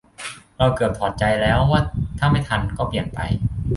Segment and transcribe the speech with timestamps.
[0.57, 1.81] เราเกือบถอดใจแล้วว่า
[2.19, 3.19] ถ้าไม่ทันก็เปลี่ยนไป